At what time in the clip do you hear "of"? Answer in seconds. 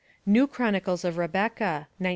1.05-1.19